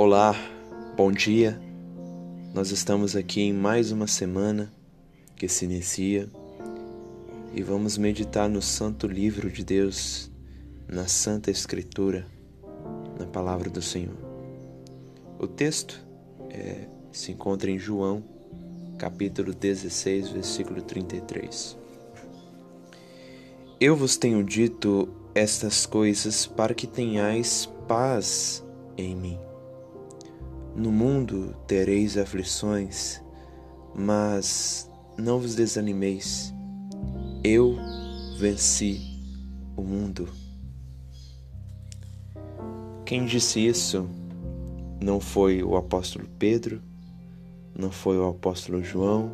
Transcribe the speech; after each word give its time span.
Olá, 0.00 0.32
bom 0.96 1.10
dia. 1.10 1.60
Nós 2.54 2.70
estamos 2.70 3.16
aqui 3.16 3.40
em 3.40 3.52
mais 3.52 3.90
uma 3.90 4.06
semana 4.06 4.72
que 5.34 5.48
se 5.48 5.64
inicia 5.64 6.28
e 7.52 7.64
vamos 7.64 7.98
meditar 7.98 8.48
no 8.48 8.62
Santo 8.62 9.08
Livro 9.08 9.50
de 9.50 9.64
Deus, 9.64 10.30
na 10.86 11.08
Santa 11.08 11.50
Escritura, 11.50 12.24
na 13.18 13.26
Palavra 13.26 13.68
do 13.68 13.82
Senhor. 13.82 14.14
O 15.36 15.48
texto 15.48 16.00
é, 16.48 16.86
se 17.10 17.32
encontra 17.32 17.68
em 17.68 17.76
João, 17.76 18.22
capítulo 18.98 19.52
16, 19.52 20.28
versículo 20.28 20.80
33. 20.80 21.76
Eu 23.80 23.96
vos 23.96 24.16
tenho 24.16 24.44
dito 24.44 25.08
estas 25.34 25.86
coisas 25.86 26.46
para 26.46 26.72
que 26.72 26.86
tenhais 26.86 27.66
paz 27.88 28.64
em 28.96 29.16
mim. 29.16 29.47
No 30.78 30.92
mundo 30.92 31.56
tereis 31.66 32.16
aflições, 32.16 33.20
mas 33.96 34.88
não 35.18 35.40
vos 35.40 35.56
desanimeis. 35.56 36.54
Eu 37.42 37.76
venci 38.38 39.00
o 39.76 39.82
mundo. 39.82 40.28
Quem 43.04 43.26
disse 43.26 43.66
isso 43.66 44.08
não 45.02 45.18
foi 45.18 45.64
o 45.64 45.76
apóstolo 45.76 46.28
Pedro, 46.38 46.80
não 47.76 47.90
foi 47.90 48.16
o 48.16 48.28
apóstolo 48.28 48.80
João, 48.80 49.32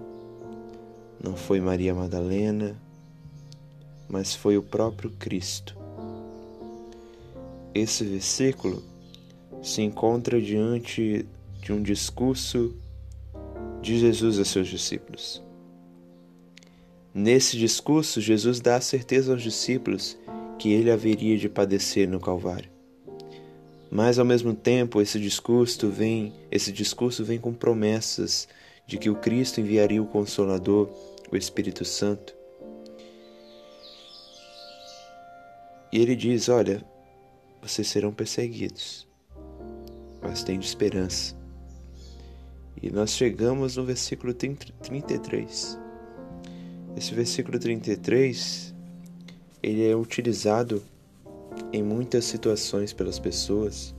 não 1.23 1.37
foi 1.37 1.61
Maria 1.61 1.95
Madalena, 1.95 2.75
mas 4.09 4.35
foi 4.35 4.57
o 4.57 4.63
próprio 4.63 5.11
Cristo. 5.19 5.77
Esse 7.75 8.03
versículo 8.03 8.94
se 9.65 9.81
encontra 9.81 10.41
diante 10.41 11.25
de 11.63 11.73
um 11.73 11.83
discurso 11.83 12.77
de 13.81 13.99
Jesus 13.99 14.39
a 14.39 14.45
seus 14.45 14.69
discípulos. 14.69 15.43
Nesse 17.15 17.57
discurso, 17.57 18.21
Jesus 18.21 18.61
dá 18.61 18.77
a 18.77 18.81
certeza 18.81 19.33
aos 19.33 19.43
discípulos 19.43 20.19
que 20.59 20.73
ele 20.73 20.91
haveria 20.91 21.39
de 21.39 21.49
padecer 21.49 22.07
no 22.07 22.21
Calvário. 22.21 22.69
Mas 23.91 24.19
ao 24.19 24.25
mesmo 24.25 24.53
tempo, 24.53 25.01
esse 25.01 25.19
discurso 25.19 25.89
vem, 25.89 26.33
esse 26.51 26.71
discurso 26.71 27.25
vem 27.25 27.39
com 27.39 27.53
promessas 27.53 28.47
de 28.87 28.99
que 28.99 29.09
o 29.09 29.15
Cristo 29.15 29.61
enviaria 29.61 30.03
o 30.03 30.07
Consolador, 30.07 30.91
o 31.31 31.37
Espírito 31.37 31.85
Santo. 31.85 32.35
E 35.93 36.01
ele 36.01 36.17
diz: 36.17 36.49
Olha, 36.49 36.85
vocês 37.63 37.87
serão 37.87 38.13
perseguidos, 38.13 39.07
mas 40.25 40.43
tenham 40.43 40.61
esperança. 40.61 41.37
E 42.83 42.91
nós 42.91 43.11
chegamos 43.11 43.77
no 43.77 43.85
versículo 43.85 44.35
33. 44.35 45.79
Esse 46.97 47.15
versículo 47.15 47.59
33, 47.59 48.75
ele 49.63 49.89
é 49.89 49.95
utilizado 49.95 50.83
em 51.73 51.83
muitas 51.83 52.25
situações 52.25 52.93
pelas 52.93 53.19
pessoas. 53.19 53.95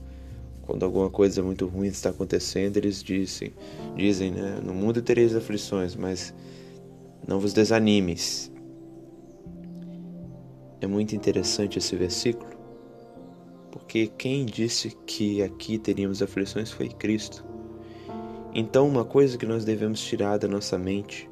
Quando 0.62 0.84
alguma 0.84 1.08
coisa 1.08 1.42
muito 1.42 1.66
ruim 1.66 1.88
está 1.88 2.10
acontecendo, 2.10 2.76
eles 2.76 3.02
dizem, 3.02 3.52
dizem, 3.94 4.32
né, 4.32 4.60
no 4.64 4.74
mundo 4.74 5.00
tereis 5.00 5.34
aflições, 5.34 5.94
mas 5.94 6.34
não 7.26 7.38
vos 7.38 7.52
desanimes. 7.52 8.50
É 10.80 10.86
muito 10.86 11.14
interessante 11.14 11.78
esse 11.78 11.94
versículo, 11.96 12.55
porque 13.76 14.06
quem 14.18 14.46
disse 14.46 14.96
que 15.06 15.42
aqui 15.42 15.76
teríamos 15.76 16.22
aflições 16.22 16.70
foi 16.70 16.88
Cristo. 16.88 17.44
Então, 18.54 18.88
uma 18.88 19.04
coisa 19.04 19.36
que 19.36 19.44
nós 19.44 19.66
devemos 19.66 20.00
tirar 20.00 20.38
da 20.38 20.48
nossa 20.48 20.78
mente, 20.78 21.28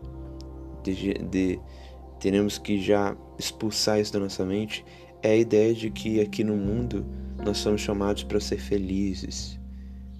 de, 0.82 1.14
de, 1.14 1.58
teremos 2.20 2.58
que 2.58 2.78
já 2.78 3.16
expulsar 3.38 3.98
isso 3.98 4.12
da 4.12 4.18
nossa 4.18 4.44
mente, 4.44 4.84
é 5.22 5.30
a 5.30 5.36
ideia 5.36 5.74
de 5.74 5.88
que 5.90 6.20
aqui 6.20 6.44
no 6.44 6.54
mundo 6.54 7.06
nós 7.42 7.56
somos 7.56 7.80
chamados 7.80 8.22
para 8.24 8.38
ser 8.38 8.58
felizes, 8.58 9.58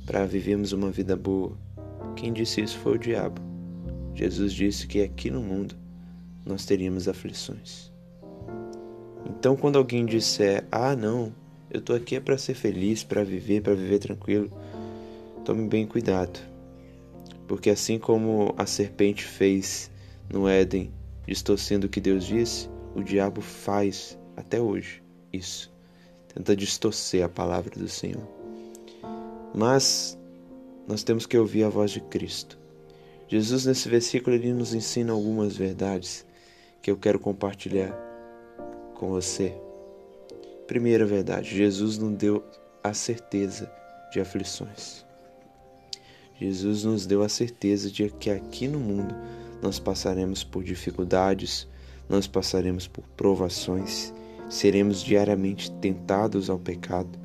para 0.06 0.24
vivermos 0.24 0.72
uma 0.72 0.90
vida 0.90 1.14
boa. 1.14 1.52
Quem 2.16 2.32
disse 2.32 2.62
isso 2.62 2.78
foi 2.78 2.94
o 2.94 2.98
diabo. 2.98 3.40
Jesus 4.14 4.54
disse 4.54 4.86
que 4.86 5.02
aqui 5.02 5.30
no 5.30 5.42
mundo 5.42 5.76
nós 6.46 6.64
teríamos 6.64 7.06
aflições. 7.06 7.92
Então, 9.26 9.56
quando 9.56 9.76
alguém 9.76 10.06
disser, 10.06 10.64
ah, 10.72 10.96
não, 10.96 11.34
eu 11.74 11.80
estou 11.80 11.94
aqui 11.94 12.16
é 12.16 12.20
para 12.20 12.38
ser 12.38 12.54
feliz, 12.54 13.04
para 13.04 13.22
viver, 13.22 13.60
para 13.60 13.74
viver 13.74 13.98
tranquilo, 13.98 14.50
tome 15.44 15.68
bem 15.68 15.86
cuidado 15.86 16.54
porque 17.46 17.70
assim 17.70 17.98
como 17.98 18.54
a 18.56 18.66
serpente 18.66 19.24
fez 19.24 19.90
no 20.30 20.48
Éden, 20.48 20.92
distorcendo 21.26 21.86
o 21.86 21.90
que 21.90 22.00
Deus 22.00 22.24
disse, 22.24 22.68
o 22.94 23.02
diabo 23.02 23.40
faz 23.40 24.18
até 24.36 24.60
hoje 24.60 25.02
isso. 25.32 25.72
Tenta 26.32 26.56
distorcer 26.56 27.24
a 27.24 27.28
palavra 27.28 27.78
do 27.78 27.88
Senhor. 27.88 28.26
Mas 29.54 30.18
nós 30.88 31.02
temos 31.02 31.26
que 31.26 31.38
ouvir 31.38 31.64
a 31.64 31.68
voz 31.68 31.90
de 31.90 32.00
Cristo. 32.00 32.58
Jesus, 33.28 33.66
nesse 33.66 33.88
versículo, 33.88 34.34
ele 34.34 34.52
nos 34.52 34.74
ensina 34.74 35.12
algumas 35.12 35.56
verdades 35.56 36.26
que 36.82 36.90
eu 36.90 36.96
quero 36.96 37.18
compartilhar 37.18 37.92
com 38.94 39.08
você. 39.08 39.54
Primeira 40.66 41.04
verdade: 41.04 41.56
Jesus 41.56 41.98
não 41.98 42.12
deu 42.12 42.44
a 42.82 42.94
certeza 42.94 43.70
de 44.12 44.20
aflições. 44.20 45.04
Jesus 46.38 46.84
nos 46.84 47.06
deu 47.06 47.22
a 47.22 47.28
certeza 47.28 47.90
de 47.90 48.10
que 48.10 48.30
aqui 48.30 48.66
no 48.66 48.80
mundo 48.80 49.14
nós 49.62 49.78
passaremos 49.78 50.42
por 50.42 50.62
dificuldades, 50.62 51.66
nós 52.08 52.26
passaremos 52.26 52.86
por 52.86 53.04
provações, 53.16 54.12
seremos 54.50 55.02
diariamente 55.02 55.70
tentados 55.72 56.50
ao 56.50 56.58
pecado. 56.58 57.18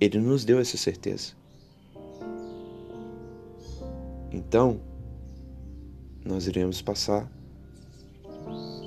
Ele 0.00 0.18
nos 0.18 0.44
deu 0.44 0.60
essa 0.60 0.76
certeza. 0.76 1.32
Então, 4.30 4.80
nós 6.24 6.46
iremos 6.46 6.80
passar 6.80 7.28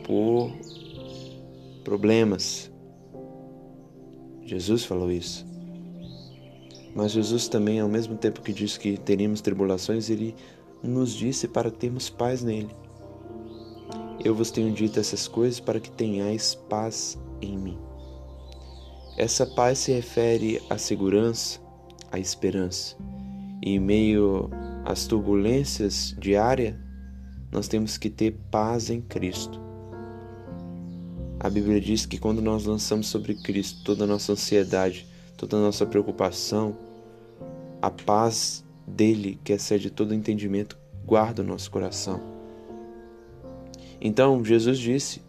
por 0.06 0.52
problemas. 1.84 2.71
Jesus 4.52 4.84
falou 4.84 5.10
isso. 5.10 5.46
Mas 6.94 7.14
Jesus 7.14 7.48
também, 7.48 7.80
ao 7.80 7.88
mesmo 7.88 8.18
tempo 8.18 8.42
que 8.42 8.52
disse 8.52 8.78
que 8.78 8.98
teríamos 8.98 9.40
tribulações, 9.40 10.10
ele 10.10 10.36
nos 10.84 11.14
disse 11.14 11.48
para 11.48 11.72
termos 11.72 12.10
paz 12.10 12.44
nele. 12.44 12.76
Eu 14.22 14.36
vos 14.36 14.52
tenho 14.52 14.74
dito 14.74 15.00
essas 15.00 15.26
coisas 15.26 15.62
para 15.62 15.80
que 15.80 15.90
tenhais 15.90 16.54
paz 16.70 17.18
em 17.42 17.58
mim. 17.58 17.80
Essa 19.18 19.46
paz 19.46 19.80
se 19.80 19.94
refere 19.94 20.62
à 20.70 20.78
segurança, 20.78 21.58
à 22.12 22.20
esperança. 22.20 22.98
E 23.64 23.76
em 23.76 23.80
meio 23.80 24.50
às 24.84 25.08
turbulências 25.08 26.14
diárias, 26.20 26.76
nós 27.54 27.70
temos 27.70 27.98
que 27.98 28.10
ter 28.10 28.38
paz 28.52 28.90
em 28.90 29.00
Cristo. 29.00 29.71
A 31.44 31.50
Bíblia 31.50 31.82
diz 31.82 32.06
que 32.06 32.20
quando 32.20 32.40
nós 32.40 32.66
lançamos 32.66 33.08
sobre 33.08 33.34
Cristo 33.34 33.84
toda 33.84 34.04
a 34.04 34.08
nossa 34.08 34.34
ansiedade, 34.34 35.08
toda 35.36 35.58
a 35.58 35.60
nossa 35.60 35.88
preocupação, 35.88 36.78
a 37.82 37.90
paz 37.90 38.64
dele, 38.86 39.40
que 39.44 39.52
excede 39.52 39.90
todo 39.90 40.14
entendimento, 40.14 40.78
guarda 41.04 41.42
o 41.42 41.46
nosso 41.46 41.72
coração. 41.72 42.22
Então, 44.00 44.46
Jesus 44.46 44.78
disse 44.78 45.24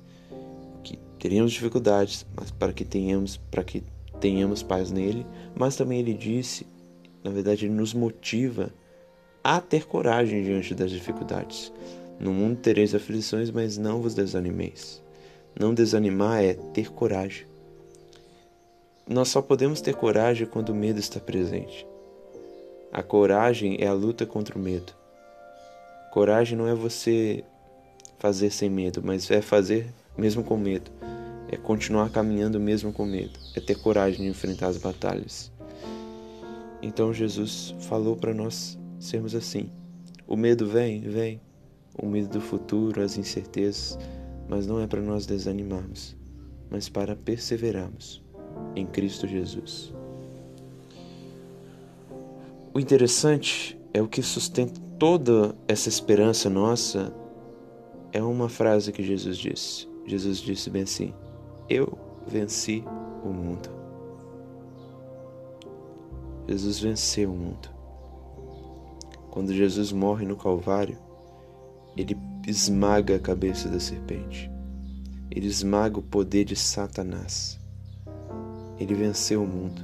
que 0.84 0.98
teríamos 1.18 1.52
dificuldades, 1.52 2.26
mas 2.36 2.50
para 2.50 2.74
que 2.74 2.84
tenhamos, 2.84 3.38
para 3.50 3.64
que 3.64 3.82
tenhamos 4.20 4.62
paz 4.62 4.90
nele, 4.90 5.26
mas 5.54 5.76
também 5.76 5.98
ele 5.98 6.12
disse, 6.12 6.66
na 7.24 7.30
verdade, 7.30 7.64
ele 7.64 7.72
nos 7.72 7.94
motiva 7.94 8.70
a 9.42 9.62
ter 9.62 9.86
coragem 9.86 10.44
diante 10.44 10.74
das 10.74 10.90
dificuldades. 10.90 11.72
No 12.20 12.34
mundo 12.34 12.58
tereis 12.58 12.94
aflições, 12.94 13.50
mas 13.50 13.78
não 13.78 14.02
vos 14.02 14.14
desanimeis. 14.14 15.01
Não 15.58 15.74
desanimar 15.74 16.42
é 16.42 16.54
ter 16.54 16.90
coragem. 16.92 17.46
Nós 19.08 19.28
só 19.28 19.42
podemos 19.42 19.80
ter 19.80 19.94
coragem 19.94 20.46
quando 20.46 20.70
o 20.70 20.74
medo 20.74 20.98
está 20.98 21.20
presente. 21.20 21.86
A 22.92 23.02
coragem 23.02 23.76
é 23.80 23.86
a 23.86 23.92
luta 23.92 24.24
contra 24.24 24.56
o 24.56 24.60
medo. 24.60 24.92
Coragem 26.12 26.56
não 26.56 26.68
é 26.68 26.74
você 26.74 27.44
fazer 28.18 28.50
sem 28.50 28.70
medo, 28.70 29.02
mas 29.02 29.30
é 29.30 29.42
fazer 29.42 29.92
mesmo 30.16 30.44
com 30.44 30.56
medo. 30.56 30.90
É 31.50 31.56
continuar 31.56 32.10
caminhando 32.10 32.60
mesmo 32.60 32.92
com 32.92 33.04
medo. 33.04 33.38
É 33.56 33.60
ter 33.60 33.74
coragem 33.76 34.22
de 34.22 34.28
enfrentar 34.28 34.68
as 34.68 34.78
batalhas. 34.78 35.50
Então 36.80 37.12
Jesus 37.12 37.74
falou 37.80 38.16
para 38.16 38.34
nós 38.34 38.78
sermos 38.98 39.34
assim. 39.34 39.70
O 40.26 40.36
medo 40.36 40.66
vem, 40.66 41.00
vem. 41.00 41.40
O 41.98 42.06
medo 42.06 42.28
do 42.28 42.40
futuro, 42.40 43.02
as 43.02 43.16
incertezas, 43.18 43.98
mas 44.52 44.66
não 44.66 44.78
é 44.78 44.86
para 44.86 45.00
nós 45.00 45.24
desanimarmos, 45.24 46.14
mas 46.68 46.86
para 46.86 47.16
perseverarmos 47.16 48.22
em 48.76 48.84
Cristo 48.84 49.26
Jesus. 49.26 49.94
o 52.74 52.78
interessante 52.78 53.80
é 53.94 54.02
o 54.02 54.06
que 54.06 54.20
sustenta 54.22 54.78
toda 54.98 55.54
essa 55.66 55.88
esperança 55.88 56.50
nossa 56.50 57.14
é 58.12 58.22
uma 58.22 58.46
frase 58.46 58.92
que 58.92 59.02
Jesus 59.02 59.38
disse. 59.38 59.88
Jesus 60.04 60.36
disse 60.36 60.68
bem 60.68 60.82
assim: 60.82 61.14
Eu 61.66 61.98
venci 62.26 62.84
o 63.24 63.28
mundo. 63.28 63.70
Jesus 66.46 66.78
venceu 66.78 67.32
o 67.32 67.34
mundo. 67.34 67.70
Quando 69.30 69.50
Jesus 69.54 69.92
morre 69.92 70.26
no 70.26 70.36
Calvário, 70.36 70.98
ele 71.96 72.14
esmaga 72.46 73.16
a 73.16 73.18
cabeça 73.18 73.68
da 73.68 73.78
serpente. 73.78 74.50
Ele 75.30 75.46
esmaga 75.46 75.98
o 75.98 76.02
poder 76.02 76.44
de 76.44 76.56
Satanás. 76.56 77.58
Ele 78.78 78.94
venceu 78.94 79.42
o 79.42 79.46
mundo. 79.46 79.82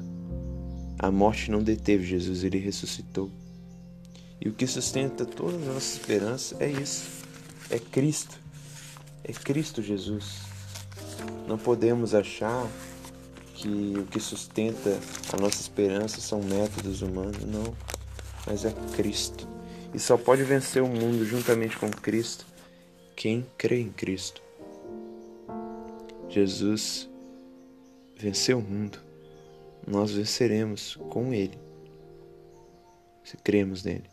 A 0.98 1.10
morte 1.10 1.50
não 1.50 1.62
deteve 1.62 2.04
Jesus, 2.04 2.42
ele 2.42 2.58
ressuscitou. 2.58 3.30
E 4.40 4.48
o 4.48 4.52
que 4.52 4.66
sustenta 4.66 5.24
toda 5.24 5.56
a 5.56 5.72
nossa 5.72 5.96
esperança 5.96 6.56
é 6.58 6.68
isso: 6.68 7.08
é 7.70 7.78
Cristo. 7.78 8.38
É 9.22 9.32
Cristo 9.32 9.82
Jesus. 9.82 10.38
Não 11.46 11.58
podemos 11.58 12.14
achar 12.14 12.68
que 13.54 13.94
o 13.98 14.04
que 14.04 14.20
sustenta 14.20 14.98
a 15.32 15.40
nossa 15.40 15.60
esperança 15.60 16.20
são 16.20 16.42
métodos 16.42 17.02
humanos, 17.02 17.44
não. 17.44 17.74
Mas 18.46 18.64
é 18.64 18.72
Cristo. 18.94 19.57
E 19.94 19.98
só 19.98 20.16
pode 20.16 20.42
vencer 20.42 20.82
o 20.82 20.88
mundo 20.88 21.24
juntamente 21.24 21.76
com 21.76 21.90
Cristo 21.90 22.46
quem 23.16 23.46
crê 23.56 23.80
em 23.80 23.90
Cristo. 23.90 24.42
Jesus 26.28 27.08
venceu 28.16 28.58
o 28.58 28.62
mundo 28.62 29.08
nós 29.90 30.12
venceremos 30.12 30.98
com 31.08 31.32
Ele, 31.32 31.58
se 33.24 33.36
cremos 33.38 33.82
nele. 33.82 34.04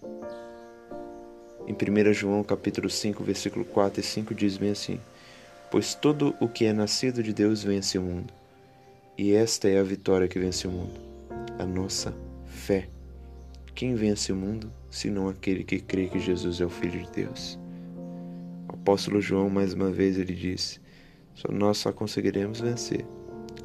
Em 1.67 1.73
1 1.73 2.13
João 2.13 2.43
capítulo 2.43 2.89
5, 2.89 3.23
versículo 3.23 3.65
4 3.65 3.99
e 3.99 4.03
5 4.03 4.33
diz 4.33 4.57
bem 4.57 4.71
assim: 4.71 4.99
Pois 5.69 5.93
todo 5.93 6.35
o 6.39 6.47
que 6.47 6.65
é 6.65 6.71
nascido 6.71 7.21
de 7.21 7.33
Deus 7.33 7.63
vence 7.63 7.97
o 7.97 8.01
mundo, 8.01 8.33
e 9.17 9.33
esta 9.33 9.67
é 9.67 9.79
a 9.79 9.83
vitória 9.83 10.27
que 10.27 10.39
vence 10.39 10.67
o 10.67 10.71
mundo, 10.71 10.99
a 11.59 11.65
nossa 11.65 12.13
fé. 12.45 12.94
Quem 13.75 13.93
vence 13.93 14.31
o 14.31 14.35
mundo, 14.37 14.71
senão 14.89 15.27
aquele 15.27 15.61
que 15.61 15.81
crê 15.81 16.07
que 16.07 16.17
Jesus 16.17 16.61
é 16.61 16.65
o 16.65 16.69
Filho 16.69 17.03
de 17.03 17.11
Deus? 17.11 17.59
O 18.69 18.73
apóstolo 18.73 19.19
João, 19.19 19.49
mais 19.49 19.73
uma 19.73 19.91
vez, 19.91 20.17
ele 20.17 20.33
diz: 20.33 20.79
só 21.33 21.51
nós 21.51 21.79
só 21.79 21.91
conseguiremos 21.91 22.61
vencer 22.61 23.05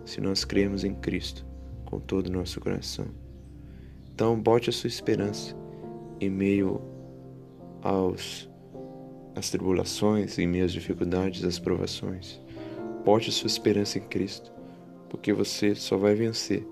se 0.04 0.20
nós 0.20 0.44
cremos 0.44 0.82
em 0.82 0.96
Cristo 0.96 1.46
com 1.84 2.00
todo 2.00 2.26
o 2.26 2.32
nosso 2.32 2.60
coração. 2.60 3.06
Então, 4.12 4.36
bote 4.36 4.68
a 4.68 4.72
sua 4.72 4.88
esperança 4.88 5.54
em 6.20 6.28
meio 6.28 6.80
aos 7.80 8.50
às 9.36 9.48
tribulações, 9.48 10.40
em 10.40 10.46
meio 10.48 10.64
às 10.64 10.72
dificuldades, 10.72 11.44
às 11.44 11.60
provações. 11.60 12.42
Bote 13.04 13.30
a 13.30 13.32
sua 13.32 13.46
esperança 13.46 13.98
em 13.98 14.02
Cristo, 14.02 14.52
porque 15.08 15.32
você 15.32 15.72
só 15.72 15.96
vai 15.96 16.16
vencer 16.16 16.66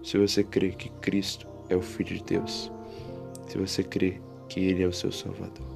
se 0.00 0.16
você 0.16 0.44
crer 0.44 0.76
que 0.76 0.90
Cristo 1.00 1.48
é 1.68 1.74
o 1.74 1.82
Filho 1.82 2.16
de 2.16 2.22
Deus, 2.22 2.72
se 3.46 3.58
você 3.58 3.82
crer 3.82 4.20
que 4.48 4.60
Ele 4.60 4.82
é 4.82 4.86
o 4.86 4.92
seu 4.92 5.12
Salvador. 5.12 5.73